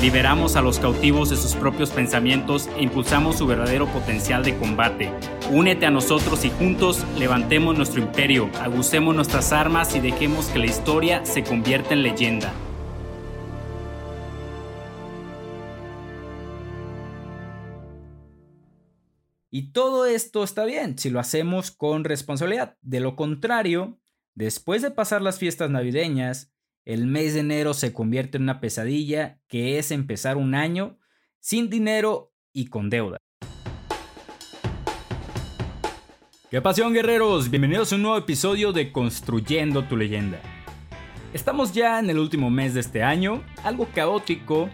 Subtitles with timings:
[0.00, 5.12] Liberamos a los cautivos de sus propios pensamientos e impulsamos su verdadero potencial de combate.
[5.50, 10.66] Únete a nosotros y juntos levantemos nuestro imperio, agucemos nuestras armas y dejemos que la
[10.66, 12.52] historia se convierta en leyenda.
[19.50, 22.76] Y todo esto está bien si lo hacemos con responsabilidad.
[22.82, 23.98] De lo contrario,
[24.36, 26.52] después de pasar las fiestas navideñas,
[26.88, 30.98] el mes de enero se convierte en una pesadilla que es empezar un año
[31.38, 33.18] sin dinero y con deuda.
[36.50, 37.50] ¡Qué pasión guerreros!
[37.50, 40.40] Bienvenidos a un nuevo episodio de Construyendo tu leyenda.
[41.34, 44.70] Estamos ya en el último mes de este año, algo caótico,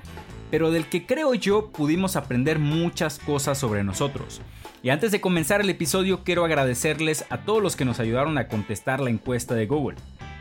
[0.53, 4.41] pero del que creo yo pudimos aprender muchas cosas sobre nosotros.
[4.85, 8.47] Y antes de comenzar el episodio quiero agradecerles a todos los que nos ayudaron a
[8.47, 9.97] contestar la encuesta de Google.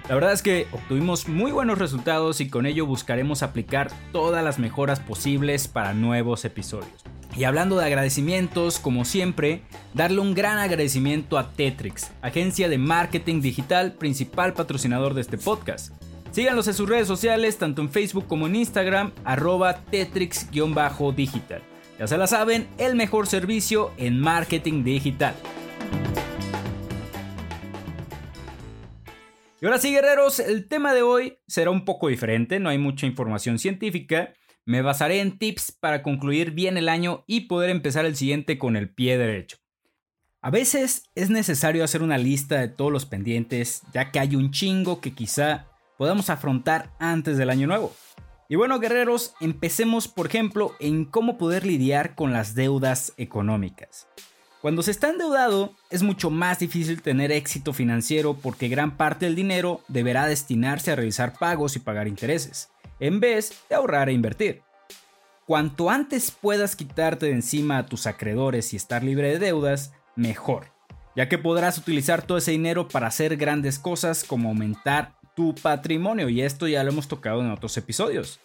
[0.10, 4.60] La verdad es que obtuvimos muy buenos resultados y con ello buscaremos aplicar todas las
[4.60, 6.92] mejoras posibles para nuevos episodios.
[7.38, 9.62] Y hablando de agradecimientos, como siempre,
[9.94, 15.94] darle un gran agradecimiento a Tetrix, agencia de marketing digital principal patrocinador de este podcast.
[16.32, 21.62] Síganlos en sus redes sociales, tanto en Facebook como en Instagram, arroba Tetrix-digital.
[21.98, 25.34] Ya se la saben, el mejor servicio en marketing digital.
[29.64, 33.06] Y ahora sí, guerreros, el tema de hoy será un poco diferente, no hay mucha
[33.06, 34.34] información científica.
[34.66, 38.76] Me basaré en tips para concluir bien el año y poder empezar el siguiente con
[38.76, 39.60] el pie derecho.
[40.42, 44.52] A veces es necesario hacer una lista de todos los pendientes, ya que hay un
[44.52, 47.96] chingo que quizá podamos afrontar antes del año nuevo.
[48.50, 54.10] Y bueno, guerreros, empecemos por ejemplo en cómo poder lidiar con las deudas económicas.
[54.64, 59.36] Cuando se está endeudado es mucho más difícil tener éxito financiero porque gran parte del
[59.36, 62.70] dinero deberá destinarse a realizar pagos y pagar intereses,
[63.02, 64.62] en vez de ahorrar e invertir.
[65.46, 70.68] Cuanto antes puedas quitarte de encima a tus acreedores y estar libre de deudas, mejor,
[71.14, 76.30] ya que podrás utilizar todo ese dinero para hacer grandes cosas como aumentar tu patrimonio
[76.30, 78.40] y esto ya lo hemos tocado en otros episodios.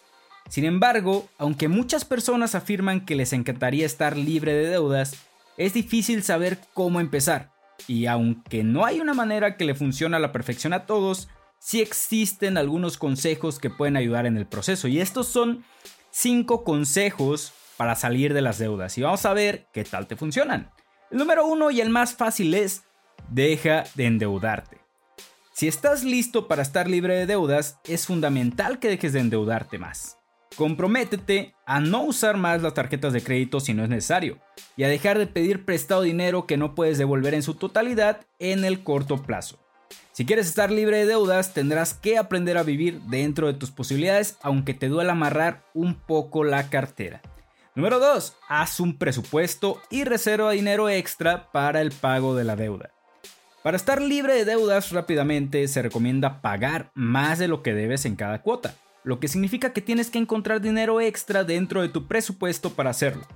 [0.49, 5.15] Sin embargo, aunque muchas personas afirman que les encantaría estar libre de deudas,
[5.59, 7.51] es difícil saber cómo empezar.
[7.85, 11.27] Y aunque no hay una manera que le funcione a la perfección a todos,
[11.59, 14.87] sí existen algunos consejos que pueden ayudar en el proceso.
[14.87, 15.65] Y estos son
[16.11, 18.97] 5 consejos para salir de las deudas.
[18.97, 20.71] Y vamos a ver qué tal te funcionan.
[21.11, 22.83] El número uno y el más fácil es,
[23.29, 24.77] deja de endeudarte.
[25.51, 30.18] Si estás listo para estar libre de deudas, es fundamental que dejes de endeudarte más.
[30.55, 34.39] Comprométete a no usar más las tarjetas de crédito si no es necesario
[34.75, 38.65] y a dejar de pedir prestado dinero que no puedes devolver en su totalidad en
[38.65, 39.59] el corto plazo.
[40.11, 44.37] Si quieres estar libre de deudas, tendrás que aprender a vivir dentro de tus posibilidades,
[44.41, 47.21] aunque te duela amarrar un poco la cartera.
[47.75, 48.35] Número 2.
[48.49, 52.89] Haz un presupuesto y reserva dinero extra para el pago de la deuda.
[53.63, 58.15] Para estar libre de deudas rápidamente se recomienda pagar más de lo que debes en
[58.15, 62.71] cada cuota lo que significa que tienes que encontrar dinero extra dentro de tu presupuesto
[62.71, 63.27] para hacerlo.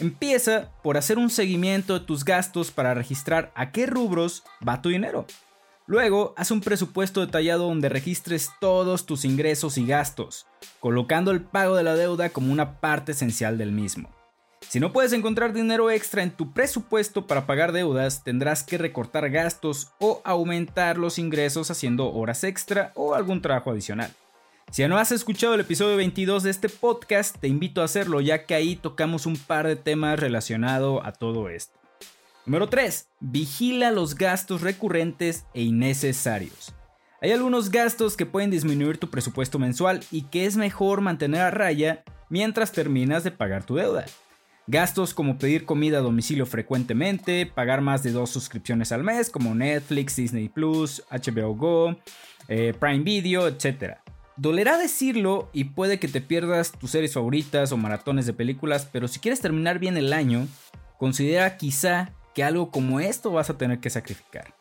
[0.00, 4.90] Empieza por hacer un seguimiento de tus gastos para registrar a qué rubros va tu
[4.90, 5.26] dinero.
[5.86, 10.46] Luego, haz un presupuesto detallado donde registres todos tus ingresos y gastos,
[10.80, 14.10] colocando el pago de la deuda como una parte esencial del mismo.
[14.68, 19.30] Si no puedes encontrar dinero extra en tu presupuesto para pagar deudas, tendrás que recortar
[19.30, 24.10] gastos o aumentar los ingresos haciendo horas extra o algún trabajo adicional.
[24.70, 28.44] Si no has escuchado el episodio 22 de este podcast, te invito a hacerlo ya
[28.44, 31.78] que ahí tocamos un par de temas relacionados a todo esto.
[32.44, 33.08] Número 3.
[33.20, 36.74] Vigila los gastos recurrentes e innecesarios.
[37.22, 41.50] Hay algunos gastos que pueden disminuir tu presupuesto mensual y que es mejor mantener a
[41.50, 44.04] raya mientras terminas de pagar tu deuda.
[44.66, 49.54] Gastos como pedir comida a domicilio frecuentemente, pagar más de dos suscripciones al mes como
[49.54, 51.96] Netflix, Disney Plus, HBO Go,
[52.48, 53.96] eh, Prime Video, etc.
[54.38, 59.08] Dolerá decirlo y puede que te pierdas tus series favoritas o maratones de películas, pero
[59.08, 60.46] si quieres terminar bien el año,
[60.96, 64.54] considera quizá que algo como esto vas a tener que sacrificar.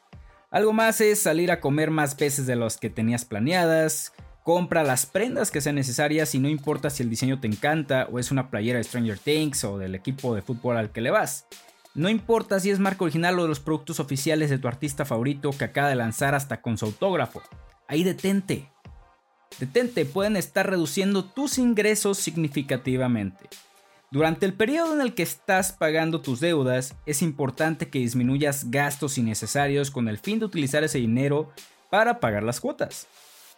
[0.50, 5.06] Algo más es salir a comer más veces de las que tenías planeadas, compra las
[5.06, 8.50] prendas que sean necesarias y no importa si el diseño te encanta o es una
[8.50, 11.46] playera de Stranger Things o del equipo de fútbol al que le vas.
[11.94, 15.52] No importa si es marca original o de los productos oficiales de tu artista favorito
[15.52, 17.44] que acaba de lanzar hasta con su autógrafo.
[17.88, 18.72] Ahí detente.
[19.60, 23.50] Detente, pueden estar reduciendo tus ingresos significativamente.
[24.10, 29.18] Durante el periodo en el que estás pagando tus deudas, es importante que disminuyas gastos
[29.18, 31.52] innecesarios con el fin de utilizar ese dinero
[31.90, 33.08] para pagar las cuotas.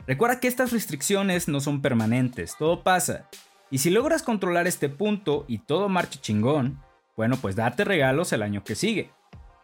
[0.08, 3.30] Recuerda que estas restricciones no son permanentes, todo pasa.
[3.70, 6.82] Y si logras controlar este punto y todo marcha chingón,
[7.16, 9.12] bueno, pues date regalos el año que sigue.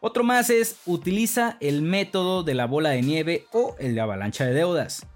[0.01, 4.45] Otro más es utiliza el método de la bola de nieve o el de avalancha
[4.45, 5.07] de deudas.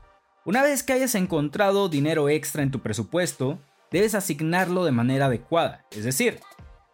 [0.49, 3.59] Una vez que hayas encontrado dinero extra en tu presupuesto,
[3.91, 6.39] debes asignarlo de manera adecuada, es decir,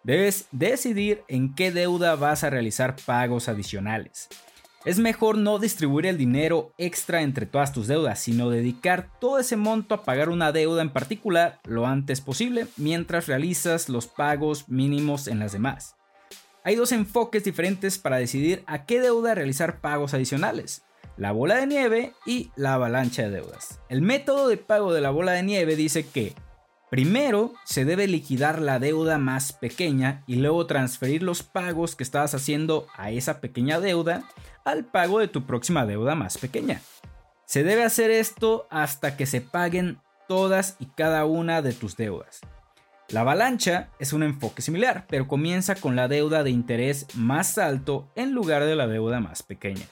[0.03, 4.27] debes decidir en qué deuda vas a realizar pagos adicionales.
[4.83, 9.55] Es mejor no distribuir el dinero extra entre todas tus deudas, sino dedicar todo ese
[9.55, 15.29] monto a pagar una deuda en particular lo antes posible mientras realizas los pagos mínimos
[15.29, 15.95] en las demás.
[16.65, 20.84] Hay dos enfoques diferentes para decidir a qué deuda realizar pagos adicionales,
[21.17, 23.79] la bola de nieve y la avalancha de deudas.
[23.89, 26.33] El método de pago de la bola de nieve dice que
[26.89, 32.35] Primero, se debe liquidar la deuda más pequeña y luego transferir los pagos que estabas
[32.35, 34.23] haciendo a esa pequeña deuda
[34.63, 36.81] al pago de tu próxima deuda más pequeña.
[37.45, 42.41] Se debe hacer esto hasta que se paguen todas y cada una de tus deudas.
[43.09, 48.07] La avalancha es un enfoque similar, pero comienza con la deuda de interés más alto
[48.15, 49.85] en lugar de la deuda más pequeña.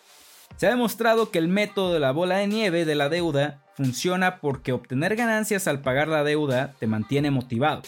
[0.58, 4.40] Se ha demostrado que el método de la bola de nieve de la deuda funciona
[4.40, 7.82] porque obtener ganancias al pagar la deuda te mantiene motivado.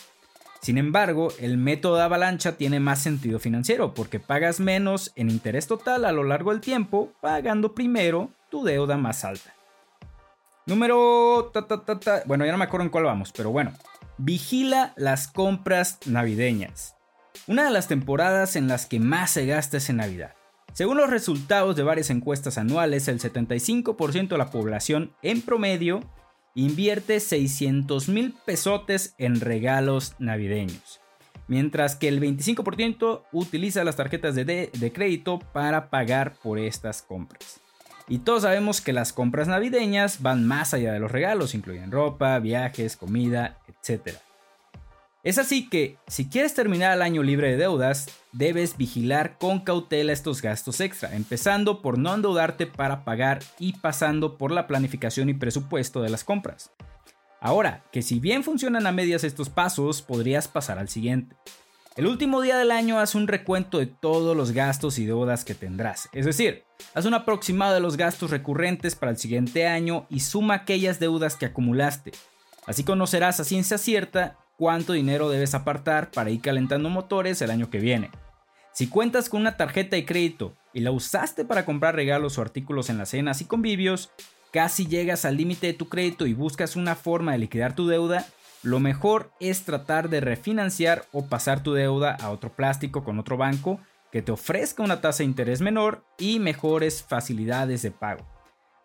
[0.61, 5.67] Sin embargo, el método de avalancha tiene más sentido financiero porque pagas menos en interés
[5.67, 9.53] total a lo largo del tiempo, pagando primero tu deuda más alta.
[10.65, 11.51] Número...
[12.25, 13.73] bueno, ya no me acuerdo en cuál vamos, pero bueno.
[14.17, 16.95] Vigila las compras navideñas.
[17.45, 20.33] Una de las temporadas en las que más se gasta es en Navidad.
[20.75, 26.01] Según los resultados de varias encuestas anuales, el 75% de la población en promedio
[26.53, 30.99] invierte 600 mil pesotes en regalos navideños,
[31.47, 37.61] mientras que el 25% utiliza las tarjetas de, de, crédito para pagar por estas compras.
[38.09, 42.37] Y todos sabemos que las compras navideñas van más allá de los regalos, incluyen ropa,
[42.39, 44.17] viajes, comida, etc.
[45.25, 50.13] Es así que, si quieres terminar el año libre de deudas, debes vigilar con cautela
[50.13, 55.33] estos gastos extra, empezando por no endeudarte para pagar y pasando por la planificación y
[55.33, 56.69] presupuesto de las compras.
[57.41, 61.35] Ahora, que si bien funcionan a medias estos pasos, podrías pasar al siguiente.
[61.95, 65.55] El último día del año haz un recuento de todos los gastos y deudas que
[65.55, 70.19] tendrás, es decir, haz un aproximado de los gastos recurrentes para el siguiente año y
[70.19, 72.11] suma aquellas deudas que acumulaste.
[72.67, 77.69] Así conocerás a ciencia cierta cuánto dinero debes apartar para ir calentando motores el año
[77.69, 78.11] que viene.
[78.73, 82.89] Si cuentas con una tarjeta de crédito y la usaste para comprar regalos o artículos
[82.89, 84.11] en las cenas y convivios,
[84.51, 88.25] casi llegas al límite de tu crédito y buscas una forma de liquidar tu deuda,
[88.63, 93.37] lo mejor es tratar de refinanciar o pasar tu deuda a otro plástico con otro
[93.37, 93.79] banco
[94.11, 98.34] que te ofrezca una tasa de interés menor y mejores facilidades de pago.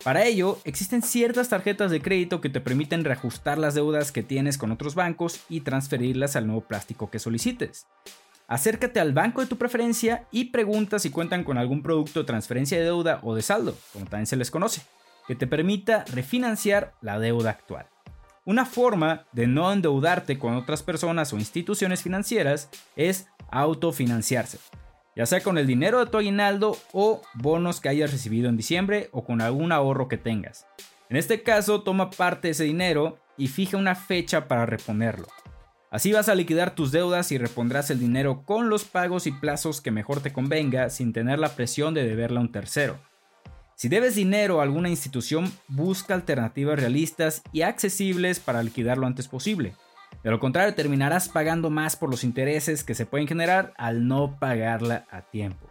[0.03, 4.57] Para ello, existen ciertas tarjetas de crédito que te permiten reajustar las deudas que tienes
[4.57, 7.87] con otros bancos y transferirlas al nuevo plástico que solicites.
[8.49, 12.79] Acércate al banco de tu preferencia y pregunta si cuentan con algún producto de transferencia
[12.79, 14.81] de deuda o de saldo, como también se les conoce,
[15.29, 17.87] que te permita refinanciar la deuda actual.
[18.47, 24.59] Una forma de no endeudarte con otras personas o instituciones financieras es autofinanciarse
[25.17, 29.09] ya sea con el dinero de tu aguinaldo o bonos que hayas recibido en diciembre
[29.13, 30.67] o con algún ahorro que tengas.
[31.09, 35.27] En este caso, toma parte de ese dinero y fija una fecha para reponerlo.
[35.91, 39.81] Así vas a liquidar tus deudas y repondrás el dinero con los pagos y plazos
[39.81, 43.01] que mejor te convenga sin tener la presión de deberla a un tercero.
[43.75, 49.27] Si debes dinero a alguna institución, busca alternativas realistas y accesibles para liquidar lo antes
[49.27, 49.75] posible.
[50.23, 54.39] De lo contrario, terminarás pagando más por los intereses que se pueden generar al no
[54.39, 55.71] pagarla a tiempo.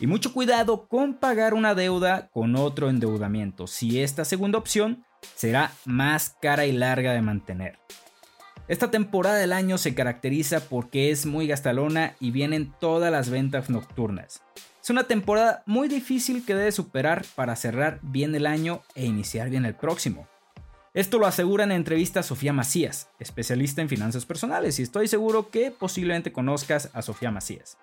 [0.00, 5.72] Y mucho cuidado con pagar una deuda con otro endeudamiento, si esta segunda opción será
[5.84, 7.78] más cara y larga de mantener.
[8.68, 13.68] Esta temporada del año se caracteriza porque es muy gastalona y vienen todas las ventas
[13.68, 14.42] nocturnas.
[14.82, 19.50] Es una temporada muy difícil que debes superar para cerrar bien el año e iniciar
[19.50, 20.26] bien el próximo.
[20.94, 25.70] Esto lo asegura en entrevista Sofía Macías, especialista en finanzas personales, y estoy seguro que
[25.70, 27.78] posiblemente conozcas a Sofía Macías.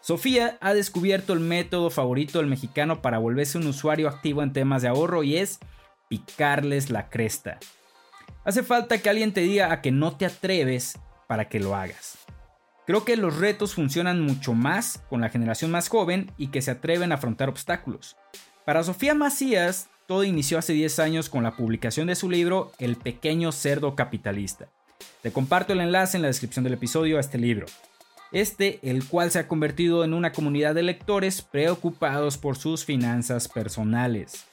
[0.00, 4.82] Sofía ha descubierto el método favorito del mexicano para volverse un usuario activo en temas
[4.82, 5.60] de ahorro y es
[6.08, 7.60] picarles la cresta.
[8.44, 10.98] Hace falta que alguien te diga a que no te atreves
[11.28, 12.18] para que lo hagas.
[12.86, 16.72] Creo que los retos funcionan mucho más con la generación más joven y que se
[16.72, 18.16] atreven a afrontar obstáculos.
[18.64, 22.96] Para Sofía Macías, todo inició hace 10 años con la publicación de su libro El
[22.96, 24.68] pequeño cerdo capitalista.
[25.20, 27.66] Te comparto el enlace en la descripción del episodio a este libro.
[28.32, 33.48] Este, el cual se ha convertido en una comunidad de lectores preocupados por sus finanzas
[33.48, 34.46] personales.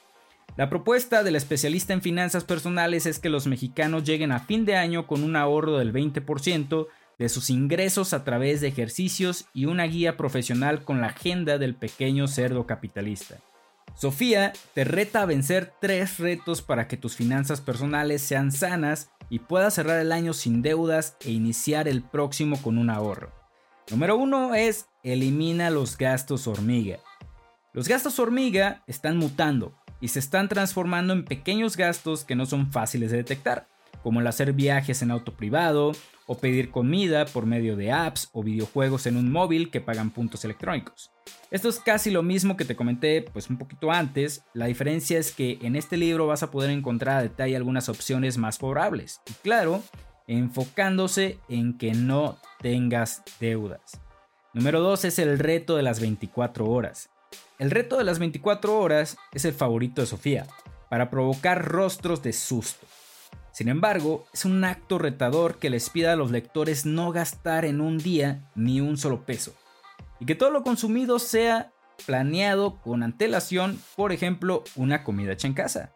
[0.58, 4.76] La propuesta del especialista en finanzas personales es que los mexicanos lleguen a fin de
[4.76, 6.86] año con un ahorro del 20%
[7.18, 11.74] de sus ingresos a través de ejercicios y una guía profesional con la agenda del
[11.74, 13.38] pequeño cerdo capitalista.
[13.96, 19.38] Sofía te reta a vencer tres retos para que tus finanzas personales sean sanas y
[19.38, 23.32] puedas cerrar el año sin deudas e iniciar el próximo con un ahorro.
[23.90, 26.98] Número uno es elimina los gastos hormiga.
[27.72, 32.70] Los gastos hormiga están mutando y se están transformando en pequeños gastos que no son
[32.70, 33.66] fáciles de detectar,
[34.02, 35.92] como el hacer viajes en auto privado
[36.26, 40.44] o pedir comida por medio de apps o videojuegos en un móvil que pagan puntos
[40.44, 41.12] electrónicos.
[41.50, 45.32] Esto es casi lo mismo que te comenté pues un poquito antes, la diferencia es
[45.32, 49.32] que en este libro vas a poder encontrar a detalle algunas opciones más favorables y
[49.34, 49.82] claro,
[50.26, 54.00] enfocándose en que no tengas deudas.
[54.52, 57.10] Número 2 es el reto de las 24 horas.
[57.58, 60.46] El reto de las 24 horas es el favorito de Sofía,
[60.88, 62.86] para provocar rostros de susto.
[63.56, 67.80] Sin embargo, es un acto retador que les pida a los lectores no gastar en
[67.80, 69.54] un día ni un solo peso,
[70.20, 71.72] y que todo lo consumido sea
[72.04, 75.94] planeado con antelación, por ejemplo, una comida hecha en casa.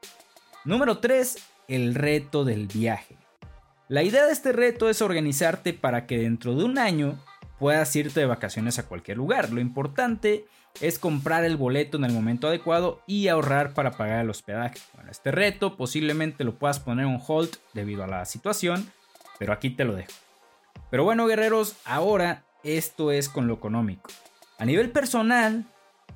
[0.65, 1.37] Número 3.
[1.69, 3.19] El reto del viaje.
[3.89, 7.23] La idea de este reto es organizarte para que dentro de un año
[7.59, 9.53] puedas irte de vacaciones a cualquier lugar.
[9.53, 10.60] Lo importante es
[11.01, 14.79] comprar el boleto en el momento adecuado y ahorrar para pagar el hospedaje.
[14.95, 18.91] Bueno, este reto posiblemente lo puedas poner en hold debido a la situación,
[19.39, 20.13] pero aquí te lo dejo.
[20.91, 24.11] Pero bueno, guerreros, ahora esto es con lo económico.
[24.59, 25.65] A nivel personal,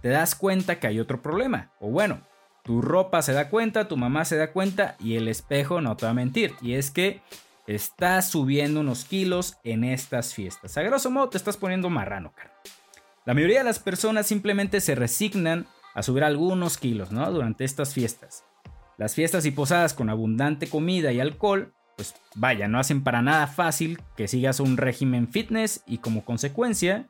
[0.01, 1.71] te das cuenta que hay otro problema.
[1.81, 2.21] O bueno,
[2.63, 6.07] tu ropa se da cuenta, tu mamá se da cuenta y el espejo no te
[6.07, 6.55] va a mentir.
[6.61, 7.23] Y es que
[7.67, 10.77] estás subiendo unos kilos en estas fiestas.
[10.77, 12.53] A grosso modo te estás poniendo marrano, cara.
[13.27, 17.31] La mayoría de las personas simplemente se resignan a subir algunos kilos, ¿no?
[17.31, 18.45] Durante estas fiestas.
[18.99, 23.47] Las fiestas y posadas con abundante comida y alcohol, pues vaya, no hacen para nada
[23.47, 27.09] fácil que sigas un régimen fitness y como consecuencia,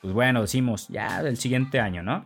[0.00, 2.24] pues bueno, decimos ya del siguiente año, ¿no?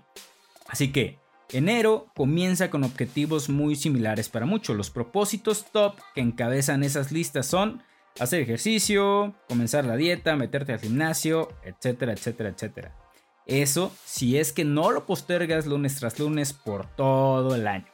[0.66, 1.18] Así que
[1.52, 4.76] enero comienza con objetivos muy similares para muchos.
[4.76, 7.82] Los propósitos top que encabezan esas listas son
[8.18, 13.05] hacer ejercicio, comenzar la dieta, meterte al gimnasio, etcétera, etcétera, etcétera.
[13.46, 17.86] Eso si es que no lo postergas lunes tras lunes por todo el año.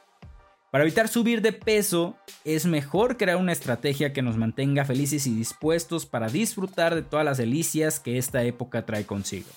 [0.71, 5.35] Para evitar subir de peso, es mejor crear una estrategia que nos mantenga felices y
[5.35, 9.51] dispuestos para disfrutar de todas las delicias que esta época trae consigo.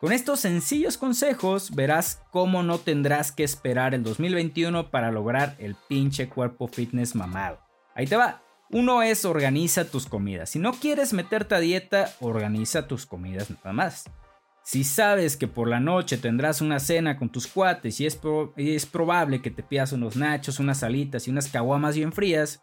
[0.00, 5.76] Con estos sencillos consejos verás cómo no tendrás que esperar el 2021 para lograr el
[5.88, 7.60] pinche cuerpo fitness mamado.
[7.94, 8.42] Ahí te va.
[8.70, 10.50] Uno es organiza tus comidas.
[10.50, 14.04] Si no quieres meterte a dieta, organiza tus comidas nada más.
[14.62, 18.20] Si sabes que por la noche tendrás una cena con tus cuates y es,
[18.56, 22.62] es probable que te pidas unos nachos, unas salitas y unas caguamas bien frías,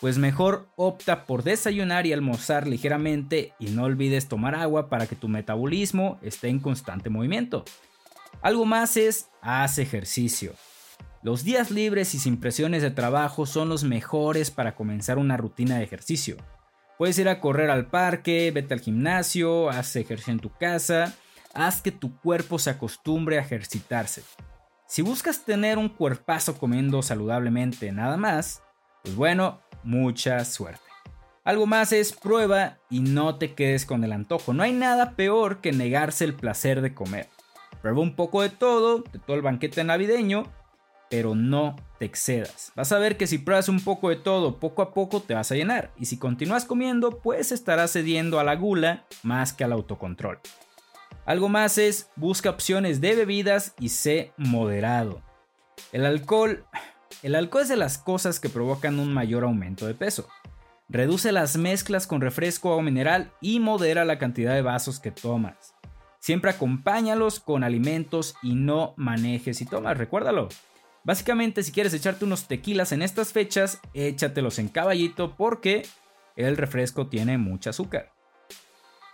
[0.00, 5.16] pues mejor opta por desayunar y almorzar ligeramente y no olvides tomar agua para que
[5.16, 7.64] tu metabolismo esté en constante movimiento.
[8.40, 10.54] Algo más es haz ejercicio.
[11.22, 15.78] Los días libres y sin presiones de trabajo son los mejores para comenzar una rutina
[15.78, 16.36] de ejercicio.
[16.96, 21.16] Puedes ir a correr al parque, vete al gimnasio, haz ejercicio en tu casa
[21.58, 24.22] haz que tu cuerpo se acostumbre a ejercitarse.
[24.86, 28.62] Si buscas tener un cuerpazo comiendo saludablemente nada más,
[29.02, 30.80] pues bueno, mucha suerte.
[31.44, 34.52] Algo más es prueba y no te quedes con el antojo.
[34.52, 37.28] No hay nada peor que negarse el placer de comer.
[37.82, 40.44] Prueba un poco de todo, de todo el banquete navideño,
[41.10, 42.72] pero no te excedas.
[42.76, 45.50] Vas a ver que si pruebas un poco de todo, poco a poco te vas
[45.50, 45.90] a llenar.
[45.98, 50.38] Y si continúas comiendo, pues estarás cediendo a la gula más que al autocontrol.
[51.28, 55.20] Algo más es busca opciones de bebidas y sé moderado.
[55.92, 56.64] El alcohol,
[57.22, 60.26] el alcohol es de las cosas que provocan un mayor aumento de peso.
[60.88, 65.74] Reduce las mezclas con refresco o mineral y modera la cantidad de vasos que tomas.
[66.18, 70.48] Siempre acompáñalos con alimentos y no manejes y tomas, recuérdalo.
[71.04, 75.86] Básicamente, si quieres echarte unos tequilas en estas fechas, échatelos en caballito porque
[76.36, 78.17] el refresco tiene mucho azúcar.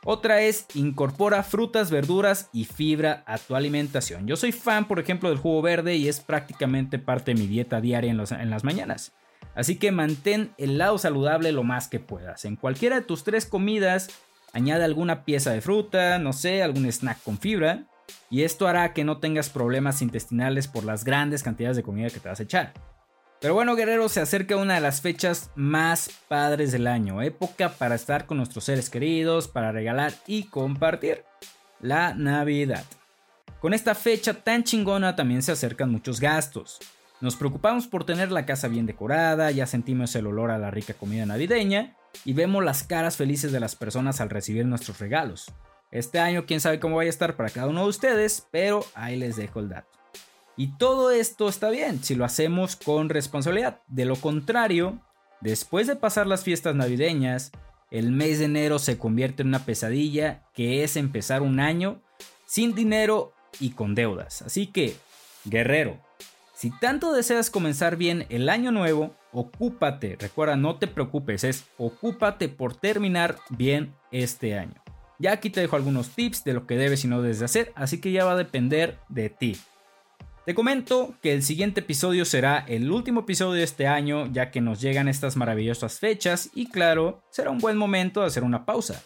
[0.05, 4.27] Otra es incorpora frutas, verduras y fibra a tu alimentación.
[4.27, 7.81] Yo soy fan, por ejemplo, del jugo verde y es prácticamente parte de mi dieta
[7.81, 9.13] diaria en, en, las mañanas.
[9.55, 12.45] Así que mantén el lado saludable lo más que puedas.
[12.45, 14.11] En cualquiera de tus tres comidas,
[14.55, 17.87] Añade alguna pieza de fruta, no sé, algún snack con fibra,
[18.31, 22.21] y esto hará que no tengas problemas intestinales por las grandes cantidades de comida que
[22.21, 22.73] te vas a echar.
[23.45, 27.95] Pero bueno, guerrero, se acerca una de las fechas más padres del año, época para
[27.95, 31.25] estar con nuestros seres queridos, para regalar y compartir.
[31.79, 32.87] La Navidad.
[33.61, 36.79] Con esta fecha tan chingona también se acercan muchos gastos.
[37.21, 40.95] Nos preocupamos por tener la casa bien decorada, ya sentimos el olor a la rica
[40.95, 45.53] comida navideña y vemos las caras felices de las personas al recibir nuestros regalos.
[45.91, 49.17] Este año quién sabe cómo vaya a estar para cada uno de ustedes, pero ahí
[49.17, 49.94] les dejo el dato.
[50.57, 53.81] Y todo esto está bien si lo hacemos con responsabilidad.
[53.89, 55.01] De lo contrario,
[55.41, 57.51] después de pasar las fiestas navideñas,
[57.91, 62.03] el mes de enero se convierte en una pesadilla que es empezar un año
[62.47, 64.43] sin dinero y con deudas.
[64.43, 64.97] Así que,
[65.45, 65.99] guerrero,
[66.55, 72.49] si tanto deseas comenzar bien el año nuevo, ocúpate, recuerda, no te preocupes, es ocúpate
[72.49, 74.81] por terminar bien este año.
[75.19, 77.73] Ya aquí te dejo algunos tips de lo que debes y no debes de hacer,
[77.75, 79.57] así que ya va a depender de ti.
[80.45, 84.61] Te comento que el siguiente episodio será el último episodio de este año, ya que
[84.61, 89.03] nos llegan estas maravillosas fechas y claro, será un buen momento de hacer una pausa.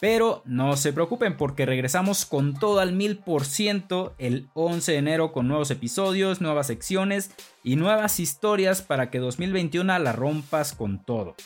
[0.00, 4.98] Pero no se preocupen porque regresamos con todo al mil por ciento el 11 de
[4.98, 7.30] enero con nuevos episodios, nuevas secciones
[7.62, 11.36] y nuevas historias para que 2021 la rompas con todo.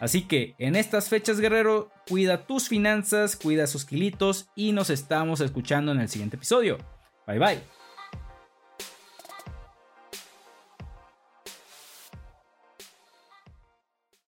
[0.00, 5.40] Así que en estas fechas, guerrero, cuida tus finanzas, cuida sus kilitos y nos estamos
[5.40, 6.76] escuchando en el siguiente episodio.
[7.26, 7.81] Bye bye.